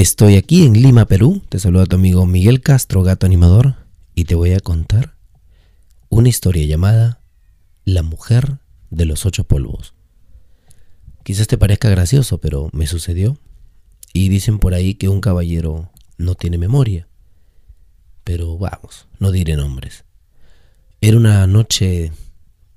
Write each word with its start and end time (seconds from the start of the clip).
Estoy 0.00 0.36
aquí 0.36 0.64
en 0.64 0.80
Lima, 0.80 1.04
Perú. 1.04 1.42
Te 1.50 1.58
saluda 1.58 1.84
tu 1.84 1.96
amigo 1.96 2.24
Miguel 2.24 2.62
Castro, 2.62 3.02
gato 3.02 3.26
animador, 3.26 3.74
y 4.14 4.24
te 4.24 4.34
voy 4.34 4.52
a 4.52 4.60
contar 4.60 5.14
una 6.08 6.30
historia 6.30 6.64
llamada 6.64 7.20
La 7.84 8.02
mujer 8.02 8.60
de 8.88 9.04
los 9.04 9.26
ocho 9.26 9.44
polvos. 9.44 9.92
Quizás 11.22 11.48
te 11.48 11.58
parezca 11.58 11.90
gracioso, 11.90 12.38
pero 12.38 12.70
me 12.72 12.86
sucedió. 12.86 13.36
Y 14.14 14.30
dicen 14.30 14.58
por 14.58 14.72
ahí 14.72 14.94
que 14.94 15.10
un 15.10 15.20
caballero 15.20 15.90
no 16.16 16.34
tiene 16.34 16.56
memoria. 16.56 17.06
Pero 18.24 18.56
vamos, 18.56 19.06
no 19.18 19.30
diré 19.30 19.54
nombres. 19.54 20.06
Era 21.02 21.18
una 21.18 21.46
noche 21.46 22.10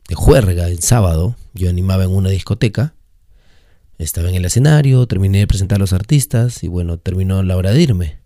de 0.10 0.16
juerga, 0.16 0.68
el 0.68 0.80
sábado. 0.82 1.38
Yo 1.54 1.70
animaba 1.70 2.04
en 2.04 2.12
una 2.12 2.32
discoteca 2.32 2.96
estaba 4.04 4.30
en 4.30 4.36
el 4.36 4.46
escenario, 4.46 5.08
terminé 5.08 5.40
de 5.40 5.48
presentar 5.48 5.78
a 5.78 5.80
los 5.80 5.94
artistas 5.94 6.64
y 6.64 6.68
bueno, 6.68 6.98
terminó 6.98 7.42
la 7.44 7.58
hora 7.58 7.72
de 7.72 7.82
irme. 7.82 8.18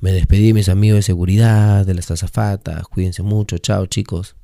Me 0.00 0.12
despedí 0.12 0.48
de 0.48 0.54
mis 0.54 0.68
amigos 0.68 0.96
de 0.98 1.02
seguridad, 1.02 1.84
de 1.84 1.94
las 1.94 2.10
azafatas, 2.10 2.84
cuídense 2.84 3.22
mucho, 3.22 3.58
chao 3.58 3.86
chicos. 3.86 4.34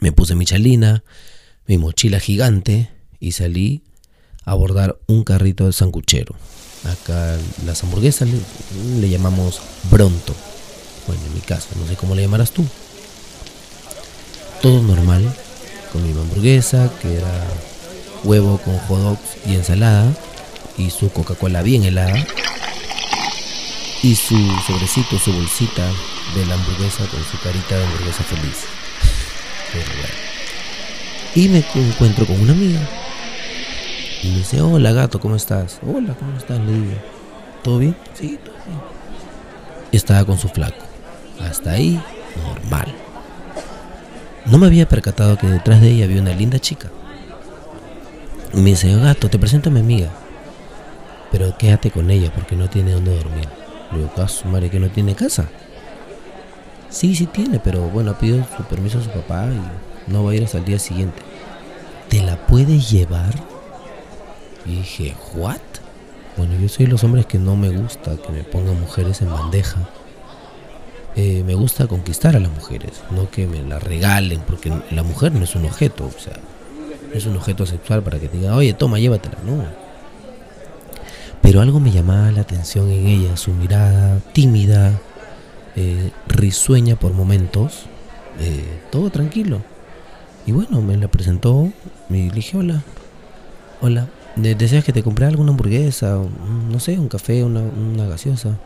Me 0.00 0.12
puse 0.12 0.34
mi 0.34 0.44
chalina, 0.44 1.04
mi 1.66 1.78
mochila 1.78 2.20
gigante 2.20 2.90
y 3.20 3.32
salí 3.32 3.84
a 4.44 4.52
abordar 4.52 4.98
un 5.06 5.24
carrito 5.24 5.66
de 5.66 5.72
sanguchero. 5.72 6.34
Acá 6.84 7.36
las 7.64 7.82
hamburguesas 7.82 8.28
le, 9.00 9.08
llamamos 9.08 9.60
bronto. 9.90 10.34
Bueno, 11.06 11.22
en 11.26 11.34
mi 11.34 11.40
caso, 11.40 11.68
no 11.78 11.86
sé 11.86 11.96
cómo 11.96 12.14
le 12.14 12.22
llamarás 12.22 12.50
tú. 12.50 12.64
Todo 14.60 14.82
normal, 14.82 15.32
con 15.92 16.02
mi 16.02 16.10
hamburguesa, 16.10 16.90
que 17.00 17.14
era 17.14 17.46
huevo 18.24 18.58
con 18.58 18.78
hot 18.78 18.98
dogs 18.98 19.36
y 19.46 19.54
ensalada 19.54 20.12
y 20.76 20.90
su 20.90 21.10
Coca-Cola 21.10 21.62
bien 21.62 21.84
helada 21.84 22.16
y 24.02 24.14
su 24.14 24.36
sobrecito, 24.66 25.18
su 25.18 25.32
bolsita 25.32 25.86
de 26.34 26.46
la 26.46 26.54
hamburguesa 26.54 27.06
con 27.06 27.22
su 27.24 27.38
carita 27.42 27.76
de 27.76 27.84
hamburguesa 27.84 28.22
feliz. 28.24 28.64
Y 31.34 31.48
me 31.48 31.64
encuentro 31.74 32.26
con 32.26 32.40
una 32.40 32.52
amiga. 32.52 32.80
Y 34.22 34.28
me 34.28 34.38
dice, 34.38 34.60
hola 34.60 34.92
gato, 34.92 35.20
¿cómo 35.20 35.36
estás? 35.36 35.80
Hola, 35.82 36.14
¿cómo 36.14 36.36
estás? 36.36 36.58
Le 36.60 36.72
digo, 36.72 36.92
¿todo 37.62 37.78
bien? 37.78 37.96
Sí, 38.14 38.38
todo 38.44 38.54
bien. 38.66 38.80
Estaba 39.92 40.24
con 40.24 40.38
su 40.38 40.48
flaco. 40.48 40.84
Hasta 41.40 41.72
ahí, 41.72 42.00
normal. 42.42 42.94
No 44.46 44.58
me 44.58 44.66
había 44.66 44.88
percatado 44.88 45.36
que 45.36 45.46
detrás 45.46 45.80
de 45.80 45.90
ella 45.90 46.04
había 46.04 46.22
una 46.22 46.32
linda 46.32 46.58
chica. 46.58 46.90
Me 48.56 48.70
dice, 48.70 48.90
gato, 48.96 49.28
te 49.28 49.38
presento 49.38 49.68
a 49.68 49.72
mi 49.72 49.80
amiga. 49.80 50.08
Pero 51.30 51.58
quédate 51.58 51.90
con 51.90 52.10
ella 52.10 52.32
porque 52.34 52.56
no 52.56 52.70
tiene 52.70 52.92
dónde 52.92 53.14
dormir. 53.14 53.46
Le 53.92 53.98
digo, 53.98 54.10
caso, 54.14 54.48
madre, 54.48 54.70
que 54.70 54.80
no 54.80 54.88
tiene 54.88 55.14
casa. 55.14 55.46
Sí, 56.88 57.14
sí 57.14 57.26
tiene, 57.26 57.60
pero 57.60 57.82
bueno, 57.90 58.12
ha 58.12 58.18
pedido 58.18 58.46
su 58.56 58.62
permiso 58.62 58.98
a 58.98 59.02
su 59.02 59.10
papá 59.10 59.46
y 59.50 60.10
no 60.10 60.24
va 60.24 60.30
a 60.30 60.34
ir 60.34 60.44
hasta 60.44 60.56
el 60.56 60.64
día 60.64 60.78
siguiente. 60.78 61.20
¿Te 62.08 62.22
la 62.22 62.46
puedes 62.46 62.90
llevar? 62.90 63.34
Dije, 64.64 65.14
¿what? 65.34 65.60
Bueno, 66.38 66.54
yo 66.58 66.70
soy 66.70 66.86
los 66.86 67.04
hombres 67.04 67.26
que 67.26 67.38
no 67.38 67.56
me 67.56 67.68
gusta 67.68 68.16
que 68.16 68.32
me 68.32 68.42
pongan 68.42 68.80
mujeres 68.80 69.20
en 69.20 69.32
bandeja. 69.32 69.86
Eh, 71.14 71.42
me 71.44 71.54
gusta 71.54 71.86
conquistar 71.86 72.34
a 72.34 72.40
las 72.40 72.50
mujeres, 72.50 73.02
no 73.10 73.30
que 73.30 73.46
me 73.46 73.62
la 73.62 73.78
regalen, 73.78 74.40
porque 74.40 74.72
la 74.90 75.02
mujer 75.02 75.32
no 75.32 75.44
es 75.44 75.54
un 75.54 75.66
objeto, 75.66 76.06
o 76.06 76.18
sea, 76.18 76.38
es 77.16 77.26
un 77.26 77.36
objeto 77.36 77.66
sexual 77.66 78.02
para 78.02 78.18
que 78.18 78.28
te 78.28 78.38
diga, 78.38 78.54
oye, 78.54 78.74
toma, 78.74 78.98
llévatela. 78.98 79.38
No. 79.44 79.64
Pero 81.42 81.60
algo 81.60 81.80
me 81.80 81.92
llamaba 81.92 82.30
la 82.32 82.42
atención 82.42 82.90
en 82.90 83.06
ella, 83.06 83.36
su 83.36 83.52
mirada 83.52 84.18
tímida, 84.32 84.98
eh, 85.76 86.10
risueña 86.28 86.96
por 86.96 87.12
momentos, 87.12 87.84
eh, 88.40 88.64
todo 88.90 89.10
tranquilo. 89.10 89.62
Y 90.46 90.52
bueno, 90.52 90.80
me 90.80 90.96
la 90.96 91.08
presentó, 91.08 91.72
me 92.08 92.30
dije, 92.30 92.56
hola, 92.56 92.82
hola, 93.80 94.08
¿deseas 94.36 94.84
que 94.84 94.92
te 94.92 95.02
compré 95.02 95.26
alguna 95.26 95.50
hamburguesa? 95.50 96.18
No 96.70 96.80
sé, 96.80 96.98
un 96.98 97.08
café, 97.08 97.44
una, 97.44 97.60
una 97.60 98.06
gaseosa. 98.06 98.58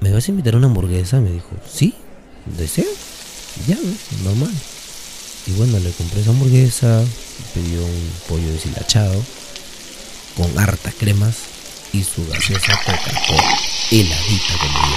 ¿Me 0.00 0.12
vas 0.12 0.26
a 0.26 0.30
invitar 0.30 0.54
a 0.54 0.56
una 0.56 0.66
hamburguesa? 0.66 1.20
Me 1.20 1.30
dijo, 1.30 1.50
sí, 1.68 1.94
deseo. 2.56 2.86
Ya, 3.66 3.76
normal. 4.24 4.50
Y 5.46 5.52
bueno, 5.52 5.78
le 5.78 5.90
compré 5.92 6.20
esa 6.20 6.30
hamburguesa, 6.30 7.02
pidió 7.54 7.84
un 7.84 8.12
pollo 8.28 8.52
deshilachado 8.52 9.22
con 10.36 10.58
hartas 10.58 10.94
cremas 10.98 11.36
y 11.92 12.04
su 12.04 12.26
gaseosa 12.28 12.78
Coca-Cola, 12.84 13.58
heladita 13.90 14.54
como 14.60 14.78
yo. 14.78 14.96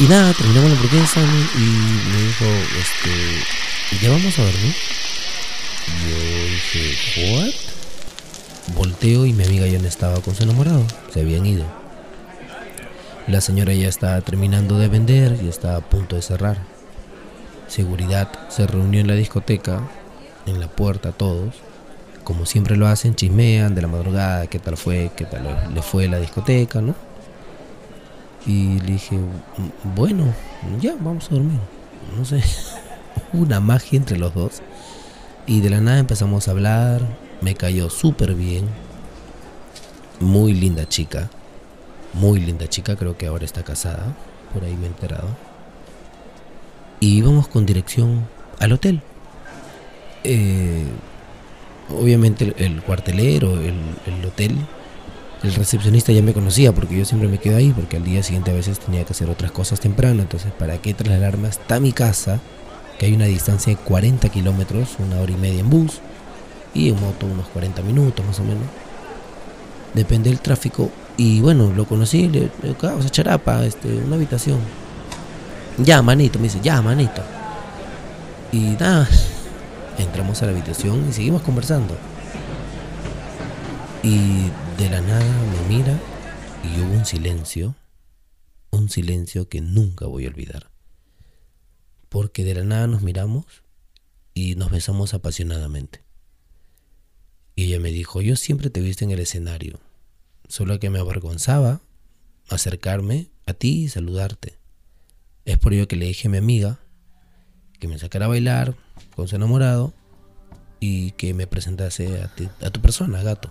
Y 0.00 0.04
nada, 0.04 0.32
terminamos 0.32 0.70
la 0.70 0.76
hamburguesa 0.76 1.20
y 1.20 1.58
me 1.58 2.22
dijo, 2.22 2.44
este, 2.78 4.00
¿ya 4.00 4.10
vamos 4.10 4.38
a 4.38 4.42
dormir? 4.42 4.74
Yo 6.08 6.16
dije, 6.48 7.32
¿what? 7.32 7.50
Volteo 8.76 9.26
y 9.26 9.32
mi 9.32 9.44
amiga 9.44 9.66
ya 9.66 9.78
no 9.78 9.88
estaba 9.88 10.20
con 10.20 10.36
su 10.36 10.44
enamorado, 10.44 10.86
se 11.12 11.20
habían 11.20 11.46
ido. 11.46 11.64
La 13.26 13.40
señora 13.40 13.74
ya 13.74 13.88
estaba 13.88 14.20
terminando 14.20 14.78
de 14.78 14.88
vender 14.88 15.38
y 15.42 15.48
estaba 15.48 15.76
a 15.76 15.80
punto 15.80 16.16
de 16.16 16.22
cerrar. 16.22 16.77
Seguridad 17.68 18.30
se 18.48 18.66
reunió 18.66 19.00
en 19.00 19.06
la 19.06 19.14
discoteca, 19.14 19.82
en 20.46 20.58
la 20.58 20.68
puerta 20.68 21.12
todos, 21.12 21.54
como 22.24 22.46
siempre 22.46 22.76
lo 22.76 22.86
hacen, 22.86 23.14
chismean 23.14 23.74
de 23.74 23.82
la 23.82 23.88
madrugada, 23.88 24.46
qué 24.46 24.58
tal 24.58 24.78
fue, 24.78 25.10
qué 25.14 25.26
tal 25.26 25.70
le 25.72 25.82
fue 25.82 26.08
la 26.08 26.18
discoteca, 26.18 26.80
¿no? 26.80 26.94
Y 28.46 28.80
le 28.80 28.92
dije, 28.92 29.18
bueno, 29.96 30.32
ya, 30.80 30.94
vamos 30.98 31.26
a 31.30 31.34
dormir. 31.34 31.60
No 32.16 32.24
sé, 32.24 32.42
una 33.34 33.60
magia 33.60 33.98
entre 33.98 34.18
los 34.18 34.32
dos. 34.32 34.62
Y 35.46 35.60
de 35.60 35.68
la 35.68 35.80
nada 35.82 35.98
empezamos 35.98 36.48
a 36.48 36.52
hablar, 36.52 37.02
me 37.42 37.54
cayó 37.54 37.90
súper 37.90 38.34
bien, 38.34 38.66
muy 40.20 40.54
linda 40.54 40.88
chica, 40.88 41.28
muy 42.14 42.40
linda 42.40 42.66
chica, 42.66 42.96
creo 42.96 43.18
que 43.18 43.26
ahora 43.26 43.44
está 43.44 43.62
casada, 43.62 44.14
por 44.54 44.64
ahí 44.64 44.74
me 44.74 44.84
he 44.84 44.88
enterado 44.88 45.47
y 47.00 47.18
íbamos 47.18 47.48
con 47.48 47.66
dirección 47.66 48.26
al 48.58 48.72
hotel. 48.72 49.02
Eh, 50.24 50.84
obviamente 51.90 52.54
el, 52.58 52.82
cuartelero, 52.82 53.60
el, 53.60 53.74
el, 54.06 54.24
hotel, 54.26 54.56
el 55.42 55.54
recepcionista 55.54 56.12
ya 56.12 56.22
me 56.22 56.32
conocía 56.32 56.72
porque 56.72 56.98
yo 56.98 57.04
siempre 57.04 57.28
me 57.28 57.38
quedo 57.38 57.56
ahí 57.56 57.72
porque 57.72 57.96
al 57.96 58.04
día 58.04 58.22
siguiente 58.22 58.50
a 58.50 58.54
veces 58.54 58.80
tenía 58.80 59.04
que 59.04 59.12
hacer 59.12 59.30
otras 59.30 59.52
cosas 59.52 59.80
temprano, 59.80 60.22
entonces 60.22 60.52
para 60.52 60.78
qué 60.78 60.94
trasladarme 60.94 61.48
hasta 61.48 61.80
mi 61.80 61.92
casa, 61.92 62.40
que 62.98 63.06
hay 63.06 63.14
una 63.14 63.26
distancia 63.26 63.74
de 63.74 63.80
40 63.80 64.28
kilómetros, 64.28 64.96
una 64.98 65.20
hora 65.20 65.32
y 65.32 65.36
media 65.36 65.60
en 65.60 65.70
bus 65.70 66.00
y 66.74 66.88
en 66.88 67.00
moto 67.00 67.26
unos 67.26 67.46
40 67.48 67.82
minutos 67.82 68.26
más 68.26 68.38
o 68.40 68.42
menos. 68.42 68.64
Depende 69.94 70.30
del 70.30 70.40
tráfico 70.40 70.90
y 71.16 71.40
bueno, 71.40 71.72
lo 71.74 71.86
conocí, 71.86 72.28
le, 72.28 72.50
le 72.62 72.76
a 72.80 73.10
charapa, 73.10 73.64
este, 73.64 73.88
una 73.88 74.16
habitación 74.16 74.58
ya, 75.78 76.02
manito, 76.02 76.38
me 76.38 76.44
dice, 76.44 76.60
ya, 76.62 76.82
manito. 76.82 77.22
Y 78.52 78.76
nada, 78.78 79.08
entramos 79.98 80.42
a 80.42 80.46
la 80.46 80.52
habitación 80.52 81.08
y 81.08 81.12
seguimos 81.12 81.42
conversando. 81.42 81.96
Y 84.02 84.50
de 84.78 84.90
la 84.90 85.00
nada 85.00 85.24
me 85.50 85.76
mira 85.76 85.98
y 86.62 86.80
hubo 86.80 86.92
un 86.92 87.04
silencio, 87.04 87.74
un 88.70 88.88
silencio 88.88 89.48
que 89.48 89.60
nunca 89.60 90.06
voy 90.06 90.26
a 90.26 90.28
olvidar. 90.28 90.70
Porque 92.08 92.44
de 92.44 92.54
la 92.54 92.64
nada 92.64 92.86
nos 92.86 93.02
miramos 93.02 93.44
y 94.34 94.54
nos 94.54 94.70
besamos 94.70 95.14
apasionadamente. 95.14 96.02
Y 97.54 97.64
ella 97.64 97.80
me 97.80 97.90
dijo, 97.90 98.22
yo 98.22 98.36
siempre 98.36 98.70
te 98.70 98.80
viste 98.80 99.04
en 99.04 99.10
el 99.10 99.18
escenario, 99.18 99.80
solo 100.48 100.78
que 100.78 100.90
me 100.90 101.00
avergonzaba 101.00 101.80
acercarme 102.48 103.30
a 103.46 103.54
ti 103.54 103.84
y 103.84 103.88
saludarte. 103.88 104.57
Es 105.48 105.56
por 105.56 105.72
ello 105.72 105.88
que 105.88 105.96
le 105.96 106.04
dije 106.04 106.28
a 106.28 106.30
mi 106.30 106.36
amiga 106.36 106.78
que 107.80 107.88
me 107.88 107.98
sacara 107.98 108.26
a 108.26 108.28
bailar 108.28 108.74
con 109.16 109.28
su 109.28 109.36
enamorado 109.36 109.94
y 110.78 111.12
que 111.12 111.32
me 111.32 111.46
presentase 111.46 112.22
a, 112.22 112.70
tu 112.70 112.80
persona, 112.82 113.22
gato. 113.22 113.50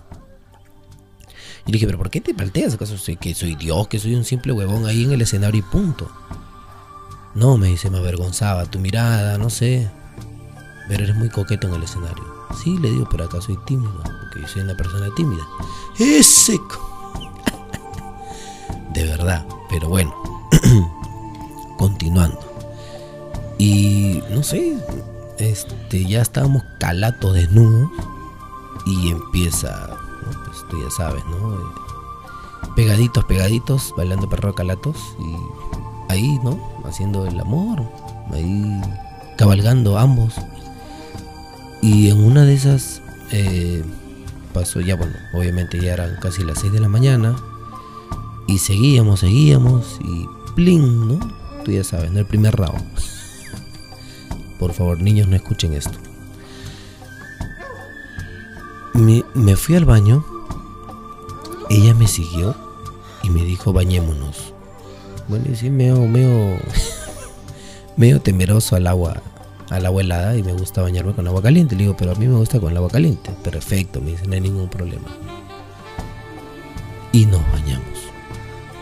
Y 1.66 1.66
le 1.66 1.72
dije, 1.72 1.86
pero 1.86 1.98
¿por 1.98 2.10
qué 2.10 2.20
te 2.20 2.34
palteas? 2.34 2.74
¿Acaso 2.74 2.94
que 3.18 3.34
soy 3.34 3.56
Dios, 3.56 3.88
que 3.88 3.98
soy 3.98 4.14
un 4.14 4.24
simple 4.24 4.52
huevón 4.52 4.86
ahí 4.86 5.02
en 5.02 5.10
el 5.10 5.22
escenario 5.22 5.58
y 5.58 5.62
punto? 5.62 6.08
No, 7.34 7.58
me 7.58 7.66
dice, 7.66 7.90
me 7.90 7.98
avergonzaba 7.98 8.66
tu 8.66 8.78
mirada, 8.78 9.36
no 9.36 9.50
sé. 9.50 9.90
Pero 10.86 11.02
eres 11.02 11.16
muy 11.16 11.30
coqueto 11.30 11.66
en 11.66 11.74
el 11.74 11.82
escenario. 11.82 12.22
Sí, 12.62 12.78
le 12.78 12.90
digo, 12.90 13.08
pero 13.10 13.24
acá 13.24 13.40
soy 13.40 13.58
tímido, 13.66 14.04
porque 14.20 14.42
yo 14.42 14.46
soy 14.46 14.62
una 14.62 14.76
persona 14.76 15.08
tímida. 15.16 15.44
Ese... 15.98 16.52
De 18.94 19.04
verdad, 19.04 19.44
pero 19.68 19.88
bueno. 19.88 20.14
continuando. 21.78 22.40
Y 23.56 24.22
no 24.30 24.42
sé, 24.42 24.76
este, 25.38 26.04
ya 26.04 26.20
estábamos 26.20 26.62
calatos 26.78 27.32
desnudos 27.32 27.90
y 28.86 29.10
empieza, 29.10 29.96
tú 30.68 30.82
ya 30.82 30.90
sabes, 30.90 31.24
¿no? 31.26 31.88
pegaditos, 32.74 33.24
pegaditos, 33.24 33.94
bailando 33.96 34.28
perro 34.28 34.54
calatos 34.54 34.96
y 35.18 36.12
ahí, 36.12 36.38
¿no? 36.44 36.58
Haciendo 36.84 37.26
el 37.26 37.40
amor, 37.40 37.82
ahí 38.32 38.80
cabalgando 39.36 39.98
ambos. 39.98 40.34
Y 41.82 42.10
en 42.10 42.24
una 42.24 42.44
de 42.44 42.54
esas 42.54 43.02
eh, 43.32 43.84
pasó 44.52 44.80
ya, 44.80 44.94
bueno, 44.96 45.14
obviamente 45.34 45.80
ya 45.80 45.92
eran 45.92 46.16
casi 46.20 46.44
las 46.44 46.60
6 46.60 46.72
de 46.72 46.80
la 46.80 46.88
mañana 46.88 47.36
y 48.46 48.58
seguíamos, 48.58 49.20
seguíamos 49.20 49.98
y 50.00 50.26
plin, 50.54 51.08
¿no? 51.08 51.18
Tú 51.64 51.72
ya 51.72 51.84
sabes, 51.84 52.10
¿no? 52.10 52.20
El 52.20 52.26
primer 52.26 52.56
round. 52.56 52.84
Por 54.58 54.72
favor, 54.72 55.00
niños, 55.00 55.28
no 55.28 55.36
escuchen 55.36 55.72
esto. 55.72 55.98
Me, 58.94 59.24
me 59.34 59.54
fui 59.54 59.76
al 59.76 59.84
baño, 59.84 60.24
ella 61.70 61.94
me 61.94 62.08
siguió 62.08 62.56
y 63.22 63.30
me 63.30 63.44
dijo 63.44 63.72
bañémonos. 63.72 64.54
Bueno, 65.28 65.44
y 65.52 65.56
sí, 65.56 65.70
medio, 65.70 66.00
medio, 66.06 66.56
medio 67.96 68.20
temeroso 68.20 68.74
al 68.76 68.86
agua, 68.86 69.22
al 69.70 69.86
agua 69.86 70.02
helada 70.02 70.36
y 70.36 70.42
me 70.42 70.52
gusta 70.54 70.82
bañarme 70.82 71.12
con 71.12 71.26
agua 71.28 71.42
caliente. 71.42 71.76
Le 71.76 71.82
digo, 71.82 71.96
pero 71.96 72.12
a 72.12 72.14
mí 72.14 72.26
me 72.26 72.36
gusta 72.36 72.58
con 72.58 72.70
el 72.70 72.76
agua 72.78 72.90
caliente. 72.90 73.30
Perfecto, 73.44 74.00
me 74.00 74.12
dice, 74.12 74.26
no 74.26 74.34
hay 74.34 74.40
ningún 74.40 74.68
problema. 74.68 75.08
Y 77.12 77.26
nos 77.26 77.42
bañamos. 77.52 77.98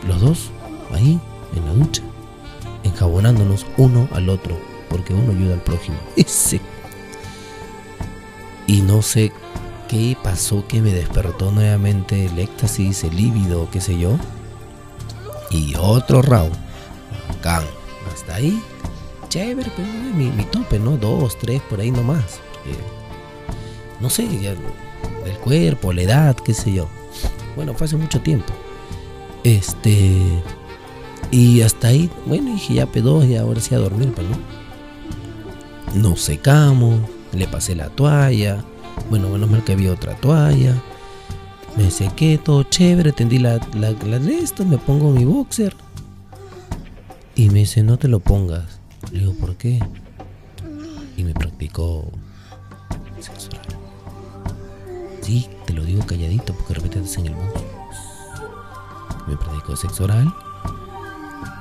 Los 0.07 0.21
dos, 0.21 0.51
ahí, 0.93 1.21
en 1.55 1.65
la 1.65 1.73
ducha, 1.73 2.03
enjabonándonos 2.97 3.67
uno 3.77 4.09
al 4.13 4.31
otro, 4.31 4.59
porque 4.89 5.13
uno 5.13 5.31
ayuda 5.31 5.55
al 5.55 5.61
prójimo. 5.61 5.99
Ese. 6.17 6.61
Y 8.67 8.81
no 8.81 9.03
sé 9.03 9.33
qué 9.87 10.17
pasó 10.23 10.67
que 10.67 10.81
me 10.81 10.93
despertó 10.93 11.51
nuevamente 11.51 12.25
el 12.25 12.39
éxtasis, 12.39 13.05
el 13.05 13.15
líbido, 13.15 13.69
qué 13.71 13.81
sé 13.81 13.99
yo. 13.99 14.19
Y 15.51 15.75
otro 15.77 16.23
round. 16.23 16.57
Hasta 18.13 18.35
ahí. 18.35 18.61
Chévere, 19.29 19.71
pero 19.77 19.89
mi, 20.15 20.31
mi 20.31 20.45
tope, 20.45 20.79
¿no? 20.79 20.97
Dos, 20.97 21.39
tres, 21.39 21.63
por 21.63 21.81
ahí 21.81 21.91
nomás. 21.91 22.41
No 24.01 24.11
sé, 24.11 24.25
el 24.25 25.39
cuerpo, 25.39 25.93
la 25.93 26.03
edad, 26.03 26.37
qué 26.37 26.55
sé 26.55 26.73
yo. 26.73 26.89
Bueno, 27.55 27.75
fue 27.75 27.87
hace 27.87 27.97
mucho 27.97 28.21
tiempo. 28.21 28.53
Este. 29.45 30.43
Y 31.31 31.61
hasta 31.63 31.89
ahí, 31.89 32.11
bueno, 32.27 32.53
dije 32.53 32.75
ya 32.75 32.87
pedo, 32.87 33.25
y 33.25 33.37
ahora 33.37 33.61
sí 33.61 33.75
a 33.75 33.79
dormir, 33.79 34.13
pues, 34.15 34.27
¿no? 34.29 34.37
Nos 36.01 36.21
secamos, 36.21 37.01
le 37.33 37.47
pasé 37.49 37.75
la 37.75 37.89
toalla. 37.89 38.65
Bueno, 39.11 39.29
menos 39.29 39.51
mal 39.51 39.65
que 39.65 39.73
había 39.73 39.93
otra 39.93 40.15
toalla. 40.17 40.75
Me 41.77 41.91
sequé, 41.91 42.39
todo 42.39 42.63
chévere, 42.63 43.13
tendí 43.13 43.39
la, 43.39 43.61
la, 43.75 43.91
la 43.91 44.19
de 44.19 44.39
esto, 44.39 44.65
me 44.65 44.79
pongo 44.79 45.11
mi 45.11 45.25
boxer. 45.25 45.75
Y 47.35 47.51
me 47.51 47.61
dice, 47.61 47.83
no 47.83 47.99
te 47.99 48.09
lo 48.09 48.21
pongas. 48.21 48.81
Le 49.13 49.21
digo, 49.21 49.35
¿por 49.35 49.57
qué? 49.57 49.79
Y 51.17 51.25
me 51.25 51.35
practicó 51.35 52.11
sexo 53.21 53.49
oral. 53.49 53.67
Sí, 55.21 55.49
te 55.67 55.73
lo 55.73 55.85
digo 55.85 56.07
calladito 56.07 56.55
porque 56.55 56.69
de 56.69 56.75
repente 56.75 57.01
estás 57.01 57.19
en 57.19 57.27
el 57.27 57.35
bus. 57.35 57.63
Me 59.27 59.37
practicó 59.37 59.77
sexo 59.77 60.05
oral. 60.05 60.33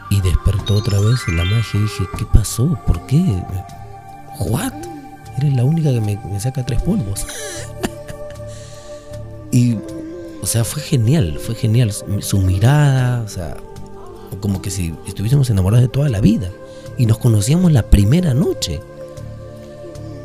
Y 0.10 0.22
despertó 0.22 0.76
otra 0.76 1.00
vez 1.00 1.20
la 1.28 1.44
magia 1.44 1.80
y 1.80 1.84
dije, 1.84 2.04
¿qué 2.18 2.26
pasó? 2.26 2.78
¿Por 2.86 3.06
qué? 3.08 3.44
¿What? 4.40 4.74
Eres 5.38 5.54
la 5.56 5.64
única 5.64 5.90
que 5.92 6.02
me, 6.02 6.18
me 6.18 6.40
saca 6.40 6.66
tres 6.66 6.82
polvos. 6.82 7.26
y, 9.52 9.78
o 10.42 10.46
sea, 10.46 10.64
fue 10.64 10.82
genial, 10.82 11.40
fue 11.40 11.56
genial. 11.56 11.92
Su 12.20 12.38
mirada, 12.40 13.22
o 13.22 13.28
sea, 13.28 13.58
como 14.40 14.62
que 14.62 14.70
si 14.70 14.94
estuviésemos 15.08 15.50
enamorados 15.50 15.82
de 15.82 15.90
toda 15.90 16.10
la 16.10 16.22
vida. 16.22 16.52
Y 16.98 17.06
nos 17.06 17.18
conocíamos 17.18 17.72
la 17.72 17.84
primera 17.84 18.34
noche. 18.34 18.82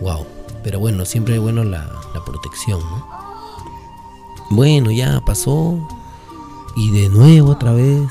Wow. 0.01 0.27
Pero 0.63 0.79
bueno, 0.79 1.05
siempre 1.05 1.37
es 1.37 1.41
bueno 1.41 1.65
la, 1.65 1.91
la 2.15 2.25
protección, 2.25 2.81
¿no? 2.81 3.07
Bueno, 4.51 4.91
ya 4.91 5.21
pasó. 5.21 5.79
Y 6.77 6.91
de 6.91 7.09
nuevo 7.09 7.53
otra 7.53 7.73
vez. 7.73 8.11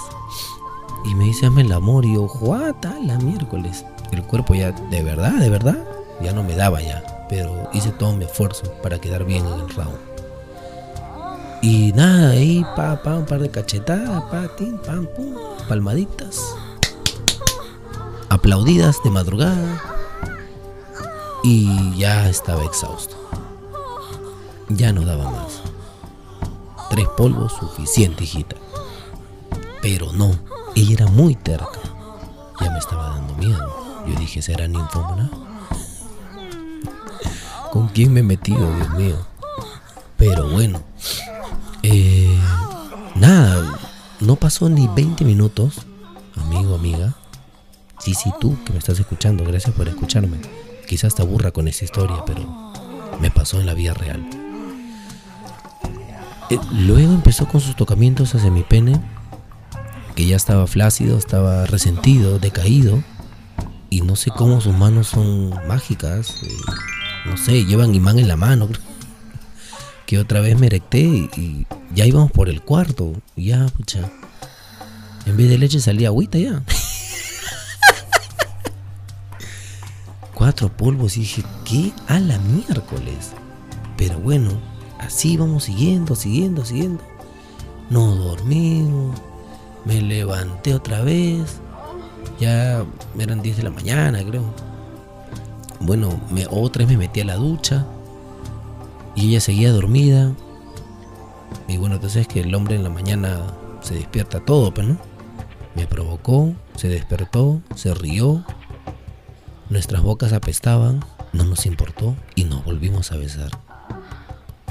Y 1.06 1.16
me 1.16 1.26
dice, 1.26 1.46
hazme 1.46 1.62
el 1.62 1.72
amor. 1.72 2.06
Y 2.06 2.16
yo, 2.16 2.24
what? 2.42 2.76
la 3.04 3.18
miércoles. 3.18 3.86
El 4.12 4.24
cuerpo 4.24 4.56
ya, 4.56 4.72
de 4.72 5.04
verdad, 5.04 5.34
de 5.34 5.50
verdad, 5.50 5.78
ya 6.22 6.34
no 6.34 6.44
me 6.44 6.56
daba 6.56 6.82
ya. 6.82 7.26
Pero 7.30 7.70
hice 7.74 7.92
todo 7.92 8.14
mi 8.14 8.26
esfuerzo 8.26 8.72
para 8.82 9.00
quedar 9.00 9.24
bien 9.24 9.46
en 9.46 9.54
el 9.54 9.70
round. 9.70 9.98
Y 11.62 11.92
nada, 11.94 12.32
ahí, 12.32 12.66
pa, 12.76 13.02
pa, 13.04 13.16
un 13.16 13.26
par 13.26 13.40
de 13.40 13.50
cachetadas, 13.50 14.24
pa, 14.24 14.48
tim, 14.56 14.78
pam, 14.78 15.08
pum, 15.16 15.36
palmaditas. 15.68 16.56
Aplaudidas 18.30 19.04
de 19.04 19.10
madrugada. 19.10 19.82
Y 21.44 21.96
ya 21.98 22.30
estaba 22.30 22.64
exhausto. 22.64 23.16
Ya 24.70 24.94
no 24.94 25.06
daba 25.06 25.30
más. 25.30 25.62
Tres 26.90 27.08
polvos 27.18 27.54
suficiente, 27.60 28.24
hijita. 28.24 28.56
Pero 29.82 30.12
no, 30.14 30.32
ella 30.82 30.94
era 30.94 31.08
muy 31.08 31.36
terca. 31.36 31.80
Ya 32.62 32.72
me 32.72 32.80
estaba 32.80 33.10
dando 33.10 33.34
miedo. 33.36 34.04
Yo 34.08 34.20
dije, 34.20 34.42
¿será 34.42 34.68
ninfómana? 34.68 35.30
¿Con 37.72 37.90
quién 37.90 38.14
me 38.14 38.22
he 38.22 38.24
metido, 38.24 38.74
Dios 38.76 38.90
mío? 38.92 39.16
Pero 40.18 40.50
bueno, 40.50 40.82
eh, 41.84 42.38
nada, 43.16 43.78
no 44.20 44.36
pasó 44.36 44.70
ni 44.70 44.88
20 44.88 45.24
minutos, 45.24 45.86
amigo, 46.36 46.76
amiga. 46.76 47.14
Sí, 48.00 48.14
sí, 48.14 48.32
tú 48.40 48.58
que 48.66 48.74
me 48.74 48.80
estás 48.80 49.00
escuchando, 49.00 49.44
gracias 49.44 49.74
por 49.76 49.88
escucharme. 49.88 50.38
Quizás 50.88 51.14
te 51.14 51.22
aburra 51.22 51.52
con 51.52 51.68
esa 51.68 51.86
historia, 51.86 52.24
pero 52.26 52.42
me 53.22 53.30
pasó 53.30 53.60
en 53.60 53.66
la 53.66 53.74
vida 53.74 53.94
real. 53.94 54.28
Eh, 56.50 56.60
luego 56.72 57.14
empezó 57.14 57.48
con 57.48 57.62
sus 57.62 57.76
tocamientos 57.76 58.34
hacia 58.34 58.50
mi 58.50 58.64
pene, 58.64 59.00
que 60.20 60.26
ya 60.26 60.36
estaba 60.36 60.68
flácido, 60.68 61.18
estaba 61.18 61.66
resentido, 61.66 62.40
decaído. 62.40 63.02
Y 63.90 64.02
no 64.02 64.18
sé 64.18 64.32
cómo 64.32 64.60
sus 64.60 64.76
manos 64.76 65.08
son 65.08 65.52
mágicas. 65.66 66.44
eh, 66.44 66.52
no 67.26 67.38
sé, 67.38 67.64
llevan 67.64 67.96
imán 67.96 68.20
en 68.20 68.28
la 68.28 68.36
mano. 68.36 68.68
Que 70.06 70.20
otra 70.20 70.42
vez 70.42 70.60
me 70.60 70.66
erecté 70.66 71.00
y, 71.00 71.66
ya 71.96 72.06
íbamos 72.06 72.32
por 72.32 72.50
el 72.50 72.62
cuarto. 72.62 73.14
Ya, 73.38 73.66
pucha. 73.68 74.12
En 75.26 75.38
vez 75.38 75.48
de 75.48 75.58
leche 75.58 75.80
salía 75.80 76.10
agüita 76.10 76.38
ya. 76.38 76.64
Cuatro 80.34 80.68
polvos 80.68 81.16
y 81.16 81.22
dije, 81.22 81.46
¿qué? 81.64 81.94
A 82.08 82.20
la 82.20 82.38
miércoles. 82.40 83.32
Pero 83.96 84.20
bueno, 84.20 84.52
así 85.00 85.38
vamos 85.38 85.64
siguiendo, 85.64 86.14
siguiendo, 86.14 86.66
siguiendo. 86.66 87.02
No 87.90 88.16
dormimos. 88.16 89.29
Me 89.86 90.02
levanté 90.02 90.74
otra 90.74 91.02
vez. 91.02 91.60
Ya 92.40 92.86
eran 93.18 93.42
10 93.42 93.58
de 93.58 93.64
la 93.64 93.70
mañana, 93.70 94.24
creo. 94.24 94.44
Bueno, 95.80 96.20
me, 96.32 96.46
otra 96.50 96.86
vez 96.86 96.98
me 96.98 97.06
metí 97.06 97.22
a 97.22 97.26
la 97.26 97.36
ducha. 97.36 97.86
Y 99.16 99.30
ella 99.30 99.42
seguía 99.42 99.72
dormida. 99.72 100.34
Y 101.68 101.78
bueno, 101.78 101.96
entonces 101.96 102.22
es 102.22 102.28
que 102.28 102.42
el 102.42 102.54
hombre 102.56 102.76
en 102.76 102.84
la 102.84 102.90
mañana 102.90 103.42
se 103.82 103.96
despierta 103.96 104.40
todo, 104.40 104.74
pero 104.74 104.90
no. 104.90 104.98
Me 105.76 105.88
provocó, 105.88 106.54
se 106.76 106.90
despertó, 106.90 107.62
se 107.76 107.94
rió. 107.94 108.44
Nuestras 109.70 110.02
bocas 110.02 110.34
apestaban, 110.34 111.06
no 111.32 111.46
nos 111.46 111.66
importó 111.66 112.16
y 112.36 112.46
nos 112.46 112.66
volvimos 112.66 113.12
a 113.12 113.18
besar. 113.18 113.52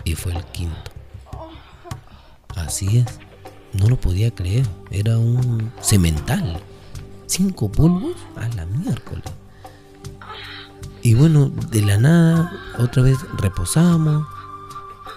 Y 0.05 0.15
fue 0.15 0.33
el 0.33 0.45
quinto. 0.47 0.91
Así 2.57 2.99
es, 2.99 3.21
no 3.73 3.89
lo 3.89 4.01
podía 4.01 4.31
creer. 4.35 4.67
Era 4.91 5.19
un 5.19 5.71
cemental. 5.81 6.61
Cinco 7.27 7.71
polvos 7.71 8.17
a 8.37 8.49
la 8.57 8.65
miércoles. 8.67 9.25
Y 11.03 11.15
bueno, 11.15 11.51
de 11.71 11.83
la 11.83 11.97
nada, 11.99 12.53
otra 12.79 13.03
vez 13.03 13.19
reposamos. 13.39 14.27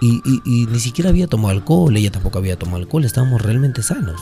Y, 0.00 0.20
y- 0.44 0.66
ni 0.66 0.80
siquiera 0.80 1.10
había 1.10 1.26
tomado 1.28 1.50
alcohol, 1.50 1.96
ella 1.96 2.10
tampoco 2.10 2.38
había 2.38 2.58
tomado 2.58 2.78
alcohol, 2.78 3.04
estábamos 3.04 3.40
realmente 3.40 3.82
sanos. 3.82 4.20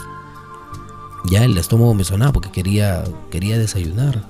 Ya 1.31 1.45
el 1.45 1.57
estómago 1.57 1.95
me 1.95 2.05
sonaba 2.05 2.33
porque 2.33 2.51
quería, 2.51 3.05
quería 3.31 3.59
desayunar. 3.59 4.25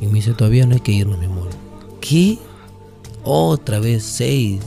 Y 0.00 0.06
me 0.06 0.14
dice, 0.14 0.34
todavía 0.34 0.64
no 0.66 0.74
hay 0.74 0.80
que 0.80 0.92
irnos, 0.92 1.18
mi 1.18 1.26
amor. 1.26 1.48
¿Qué? 2.00 2.38
Otra 3.24 3.78
vez, 3.80 4.04
seis, 4.04 4.60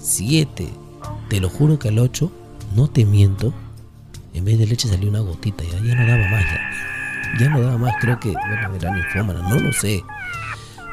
siete. 0.00 0.68
Te 1.28 1.40
lo 1.40 1.50
juro 1.50 1.78
que 1.78 1.88
al 1.88 1.98
ocho, 1.98 2.30
no 2.74 2.88
te 2.88 3.04
miento, 3.04 3.52
en 4.38 4.44
vez 4.44 4.58
de 4.58 4.66
leche 4.66 4.88
salió 4.88 5.08
una 5.08 5.20
gotita, 5.20 5.64
ya, 5.64 5.78
ya 5.80 5.94
no 5.94 6.06
daba 6.06 6.28
más, 6.30 6.44
ya. 6.44 7.38
Ya 7.38 7.48
no 7.50 7.60
daba 7.60 7.78
más, 7.78 7.94
creo 8.00 8.18
que, 8.18 8.30
bueno, 8.30 8.74
era 8.74 8.94
ninfómana, 8.94 9.48
no 9.48 9.58
lo 9.58 9.72
sé. 9.72 10.02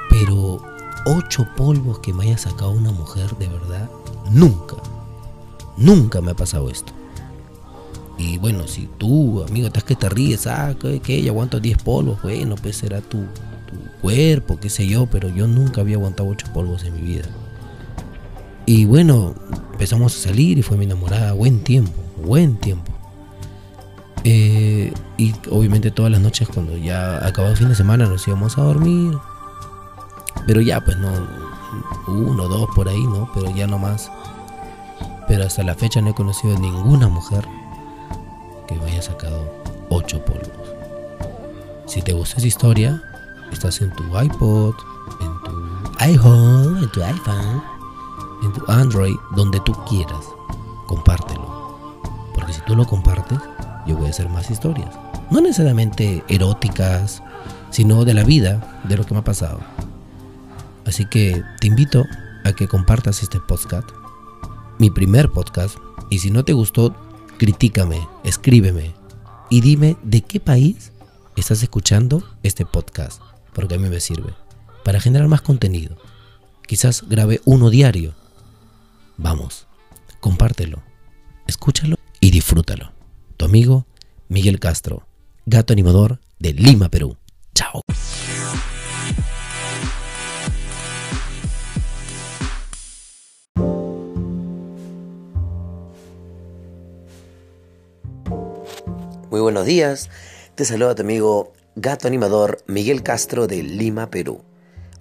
Pero 0.09 0.61
ocho 1.05 1.47
polvos 1.55 1.99
que 1.99 2.13
me 2.13 2.25
haya 2.25 2.37
sacado 2.37 2.71
una 2.71 2.91
mujer, 2.91 3.35
de 3.37 3.47
verdad, 3.47 3.89
nunca, 4.31 4.75
nunca 5.77 6.21
me 6.21 6.31
ha 6.31 6.35
pasado 6.35 6.69
esto. 6.69 6.91
Y 8.17 8.37
bueno, 8.37 8.67
si 8.67 8.87
tú, 8.97 9.43
amigo, 9.47 9.67
estás 9.67 9.83
que 9.83 9.95
te 9.95 10.09
ríes, 10.09 10.47
ah, 10.47 10.75
que, 10.79 10.99
que 10.99 11.21
yo 11.21 11.31
aguanto 11.31 11.59
10 11.59 11.77
polvos, 11.83 12.21
bueno, 12.21 12.55
pues 12.55 12.77
será 12.77 13.01
tu, 13.01 13.25
cuerpo, 14.01 14.59
qué 14.59 14.69
sé 14.69 14.87
yo, 14.87 15.07
pero 15.07 15.29
yo 15.29 15.47
nunca 15.47 15.81
había 15.81 15.95
aguantado 15.95 16.29
8 16.29 16.47
polvos 16.53 16.83
en 16.83 16.93
mi 16.95 17.01
vida. 17.01 17.25
Y 18.65 18.85
bueno, 18.85 19.35
empezamos 19.73 20.15
a 20.15 20.29
salir 20.29 20.57
y 20.57 20.61
fue 20.61 20.77
mi 20.77 20.85
enamorada, 20.85 21.33
buen 21.33 21.59
tiempo, 21.59 21.93
buen 22.23 22.55
tiempo. 22.55 22.94
Eh, 24.27 24.91
y 25.17 25.36
obviamente 25.51 25.91
todas 25.91 26.12
las 26.12 26.20
noches 26.20 26.50
cuando 26.51 26.75
ya 26.75 27.24
acababa 27.24 27.51
el 27.51 27.58
fin 27.58 27.70
de 27.70 27.75
semana 27.75 28.08
nos 28.08 28.27
íbamos 28.27 28.58
a 28.58 28.63
dormir. 28.63 29.15
Pero 30.48 30.62
ya 30.62 30.82
pues 30.84 30.98
no, 30.98 31.12
uno, 32.08 32.48
dos 32.48 32.67
por 32.75 32.89
ahí, 32.89 33.03
¿no? 33.03 33.29
Pero 33.36 33.55
ya 33.55 33.67
no 33.67 33.77
más. 33.77 34.12
Pero 35.27 35.44
hasta 35.44 35.62
la 35.62 35.75
fecha 35.75 36.01
no 36.01 36.10
he 36.10 36.15
conocido 36.15 36.58
ninguna 36.58 37.08
mujer 37.08 37.48
que 38.67 38.75
me 38.75 38.86
haya 38.86 39.01
sacado 39.03 39.53
ocho 39.89 40.25
polvos. 40.25 40.50
Si 41.86 42.01
te 42.01 42.13
gusta 42.13 42.38
esa 42.38 42.48
historia, 42.48 43.03
estás 43.51 43.79
en 43.82 43.91
tu 43.91 44.03
iPod, 44.20 44.74
en 45.22 45.39
tu 45.44 45.91
iPhone, 46.00 46.77
en 46.79 46.91
tu 46.91 47.03
iPhone, 47.03 47.63
en 48.44 48.53
tu 48.53 48.72
Android, 48.72 49.15
donde 49.36 49.60
tú 49.60 49.74
quieras, 49.88 50.25
compártelo. 50.88 52.00
Porque 52.34 52.53
si 52.53 52.62
tú 52.62 52.75
lo 52.75 52.88
compartes, 52.88 53.39
yo 53.86 53.96
voy 53.96 54.08
a 54.08 54.10
hacer 54.10 54.30
más 54.30 54.50
historias. 54.50 54.89
No 55.32 55.42
necesariamente 55.42 56.24
eróticas, 56.27 57.22
sino 57.70 58.06
de 58.06 58.13
la 58.13 58.24
vida, 58.24 58.82
de 58.88 58.98
lo 58.98 59.06
que 59.06 59.13
me 59.13 59.20
ha 59.20 59.24
pasado. 59.24 59.60
Así 60.86 61.06
que 61.06 61.44
te 61.60 61.68
invito 61.68 62.06
a 62.44 62.54
que 62.54 62.68
compartas 62.68 63.24
este 63.24 63.39
podcast, 63.39 63.89
mi 64.80 64.89
primer 64.89 65.32
podcast, 65.32 65.77
y 66.10 66.20
si 66.20 66.30
no 66.30 66.46
te 66.46 66.54
gustó, 66.54 66.96
critícame, 67.38 68.08
escríbeme 68.24 68.94
y 69.50 69.62
dime 69.62 69.98
de 70.04 70.22
qué 70.22 70.39
país 70.39 70.92
estás 71.36 71.63
escuchando 71.63 72.24
este 72.44 72.65
podcast, 72.65 73.22
porque 73.54 73.75
a 73.75 73.80
mí 73.80 73.89
me 73.89 74.00
sirve 74.00 74.34
para 74.84 75.00
generar 75.00 75.27
más 75.27 75.42
contenido. 75.42 75.98
Quizás 76.68 77.04
grabe 77.10 77.42
uno 77.46 77.70
diario. 77.70 78.13
Vamos, 79.18 79.68
compártelo, 80.20 80.82
escúchalo 81.48 81.98
y 82.20 82.32
disfrútalo. 82.32 82.94
Tu 83.38 83.44
amigo 83.46 83.86
Miguel 84.30 84.60
Castro, 84.62 85.06
gato 85.46 85.74
animador 85.74 86.20
de 86.39 86.54
Lima, 86.54 86.89
Perú. 86.89 87.18
Chao. 87.54 87.82
Muy 99.30 99.42
buenos 99.42 99.65
días, 99.65 100.10
te 100.56 100.63
saluda 100.63 100.96
tu 100.96 101.01
amigo 101.01 101.51
gato 101.75 102.08
animador 102.08 102.63
Miguel 102.68 103.04
Castro 103.04 103.48
de 103.48 103.63
Lima, 103.63 104.10
Perú. 104.10 104.44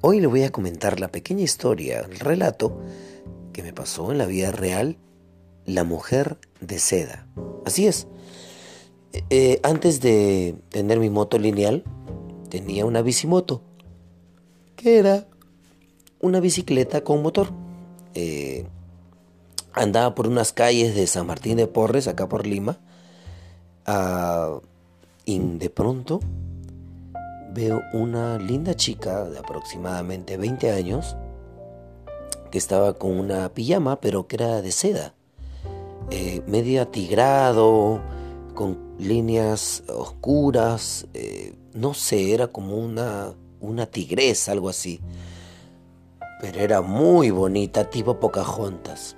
Hoy 0.00 0.18
le 0.18 0.26
voy 0.26 0.42
a 0.42 0.50
comentar 0.50 0.98
la 0.98 1.06
pequeña 1.06 1.44
historia, 1.44 2.00
el 2.00 2.18
relato 2.18 2.80
que 3.52 3.62
me 3.62 3.72
pasó 3.72 4.10
en 4.10 4.18
la 4.18 4.26
vida 4.26 4.50
real, 4.50 4.98
La 5.66 5.84
mujer 5.84 6.36
de 6.60 6.78
seda. 6.78 7.26
Así 7.64 7.86
es, 7.86 8.08
eh, 9.30 9.60
antes 9.62 10.00
de 10.00 10.56
tener 10.70 10.98
mi 10.98 11.10
moto 11.10 11.38
lineal, 11.38 11.84
tenía 12.48 12.84
una 12.84 13.02
bicimoto, 13.02 13.62
que 14.76 14.98
era 14.98 15.26
una 16.20 16.40
bicicleta 16.40 17.02
con 17.02 17.22
motor. 17.22 17.48
Eh, 18.14 18.66
andaba 19.72 20.14
por 20.14 20.26
unas 20.26 20.52
calles 20.52 20.94
de 20.94 21.06
San 21.06 21.26
Martín 21.26 21.56
de 21.56 21.66
Porres, 21.66 22.08
acá 22.08 22.28
por 22.28 22.46
Lima, 22.46 22.78
Ah, 23.86 24.60
y 25.26 25.38
de 25.38 25.68
pronto 25.68 26.20
veo 27.52 27.82
una 27.92 28.38
linda 28.38 28.74
chica 28.74 29.24
de 29.24 29.38
aproximadamente 29.38 30.38
20 30.38 30.70
años 30.70 31.16
que 32.50 32.56
estaba 32.56 32.94
con 32.94 33.18
una 33.18 33.50
pijama 33.50 34.00
pero 34.00 34.26
que 34.26 34.36
era 34.36 34.62
de 34.62 34.72
seda, 34.72 35.14
eh, 36.10 36.42
medio 36.46 36.80
atigrado, 36.80 38.00
con 38.54 38.78
líneas 38.98 39.82
oscuras, 39.88 41.06
eh, 41.14 41.54
no 41.72 41.94
sé, 41.94 42.32
era 42.32 42.46
como 42.48 42.76
una, 42.76 43.34
una 43.60 43.86
tigresa, 43.86 44.52
algo 44.52 44.68
así. 44.68 45.00
Pero 46.40 46.60
era 46.60 46.80
muy 46.80 47.30
bonita, 47.30 47.90
tipo 47.90 48.20
Pocahontas. 48.20 49.16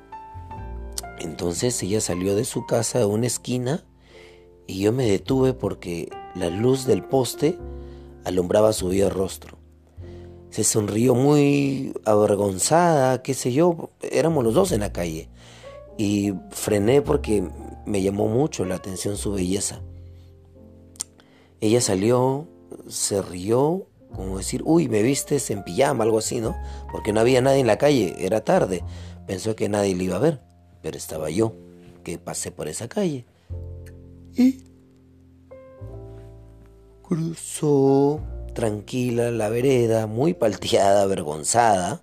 Entonces 1.19 1.83
ella 1.83 2.01
salió 2.01 2.35
de 2.35 2.45
su 2.45 2.67
casa 2.67 3.03
a 3.03 3.07
una 3.07 3.27
esquina 3.27 3.85
y 4.67 4.81
yo 4.81 4.93
me 4.93 5.07
detuve 5.07 5.55
porque 5.55 6.11
la 6.35 6.51
luz 6.51 6.87
del 6.87 7.03
poste 7.05 7.59
alumbraba 8.25 8.73
su 8.73 8.89
bello 8.89 9.11
rostro. 9.11 9.59
Se 10.51 10.65
sonrió 10.65 11.15
muy 11.15 11.95
avergonzada, 12.05 13.23
qué 13.23 13.35
sé 13.35 13.53
yo, 13.53 13.91
éramos 14.01 14.45
los 14.45 14.55
dos 14.55 14.73
en 14.73 14.81
la 14.81 14.93
calle. 14.93 15.29
Y 15.99 16.35
frené 16.51 17.03
porque 17.03 17.49
me 17.87 18.03
llamó 18.03 18.29
mucho 18.29 18.65
la 18.65 18.75
atención 18.75 19.17
su 19.17 19.33
belleza. 19.33 19.81
Ella 21.61 21.81
salió, 21.81 22.47
se 22.89 23.23
rió, 23.23 23.87
como 24.15 24.39
decir, 24.39 24.63
uy, 24.65 24.89
me 24.89 25.03
vistes 25.03 25.51
en 25.51 25.65
pijama, 25.65 26.05
algo 26.05 26.19
así, 26.19 26.41
¿no? 26.41 26.57
Porque 26.93 27.13
no 27.13 27.21
había 27.21 27.41
nadie 27.41 27.61
en 27.61 27.67
la 27.67 27.79
calle, 27.79 28.15
era 28.19 28.43
tarde. 28.43 28.85
Pensó 29.27 29.57
que 29.57 29.69
nadie 29.69 29.95
le 29.95 30.05
iba 30.05 30.17
a 30.17 30.21
ver, 30.21 30.43
pero 30.83 30.97
estaba 30.99 31.31
yo, 31.31 31.53
que 32.05 32.19
pasé 32.19 32.51
por 32.51 32.69
esa 32.69 32.89
calle 32.89 33.25
y 34.37 34.63
cruzó 37.03 38.21
tranquila 38.55 39.31
la 39.31 39.49
vereda, 39.49 40.07
muy 40.07 40.35
palteada, 40.35 41.03
avergonzada, 41.03 42.03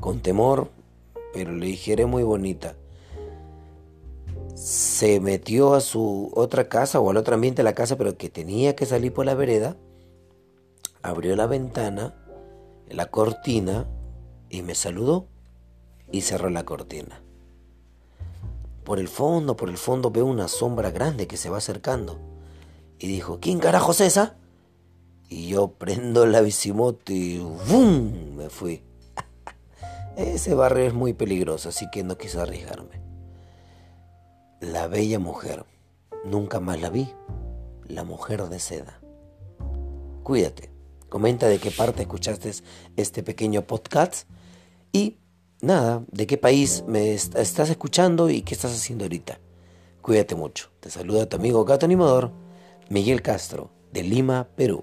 con 0.00 0.20
temor, 0.20 0.70
pero 1.32 1.52
le 1.52 1.66
dijere 1.66 2.06
muy 2.06 2.22
bonita. 2.22 2.76
Se 4.54 5.18
metió 5.20 5.74
a 5.74 5.80
su 5.80 6.30
otra 6.34 6.68
casa 6.68 7.00
o 7.00 7.10
al 7.10 7.16
otro 7.16 7.34
ambiente 7.34 7.62
de 7.62 7.64
la 7.64 7.74
casa, 7.74 7.96
pero 7.96 8.16
que 8.16 8.30
tenía 8.30 8.76
que 8.76 8.86
salir 8.86 9.12
por 9.12 9.26
la 9.26 9.34
vereda. 9.34 9.76
Abrió 11.02 11.34
la 11.34 11.46
ventana, 11.46 12.14
la 12.88 13.06
cortina 13.06 13.86
y 14.48 14.62
me 14.62 14.74
saludó 14.74 15.26
y 16.12 16.20
cerró 16.20 16.50
la 16.50 16.64
cortina. 16.64 17.20
Por 18.84 19.00
el 19.00 19.08
fondo, 19.08 19.56
por 19.56 19.70
el 19.70 19.78
fondo 19.78 20.10
veo 20.10 20.26
una 20.26 20.46
sombra 20.46 20.90
grande 20.90 21.26
que 21.26 21.36
se 21.36 21.50
va 21.50 21.58
acercando. 21.58 22.18
Y 22.98 23.08
dijo, 23.08 23.38
¿quién 23.40 23.58
carajo 23.58 23.92
es 23.92 24.02
esa? 24.02 24.36
Y 25.28 25.48
yo 25.48 25.68
prendo 25.68 26.26
la 26.26 26.42
bicimoto 26.42 27.12
y 27.12 27.38
¡bum! 27.38 28.36
me 28.36 28.50
fui. 28.50 28.82
Ese 30.16 30.54
barrio 30.54 30.84
es 30.84 30.94
muy 30.94 31.12
peligroso, 31.12 31.70
así 31.70 31.86
que 31.90 32.04
no 32.04 32.16
quise 32.16 32.40
arriesgarme. 32.40 33.13
La 34.72 34.86
bella 34.86 35.18
mujer. 35.18 35.66
Nunca 36.24 36.58
más 36.58 36.80
la 36.80 36.88
vi. 36.88 37.06
La 37.86 38.02
mujer 38.02 38.48
de 38.48 38.58
seda. 38.58 38.98
Cuídate. 40.22 40.70
Comenta 41.10 41.48
de 41.48 41.58
qué 41.58 41.70
parte 41.70 42.02
escuchaste 42.02 42.50
este 42.96 43.22
pequeño 43.22 43.66
podcast 43.66 44.26
y 44.90 45.18
nada, 45.60 46.02
de 46.10 46.26
qué 46.26 46.38
país 46.38 46.82
me 46.88 47.12
estás 47.12 47.68
escuchando 47.68 48.30
y 48.30 48.40
qué 48.40 48.54
estás 48.54 48.72
haciendo 48.74 49.04
ahorita. 49.04 49.38
Cuídate 50.00 50.34
mucho. 50.34 50.70
Te 50.80 50.88
saluda 50.88 51.28
tu 51.28 51.36
amigo 51.36 51.66
gato 51.66 51.84
animador, 51.84 52.32
Miguel 52.88 53.20
Castro, 53.20 53.70
de 53.92 54.02
Lima, 54.02 54.48
Perú. 54.56 54.82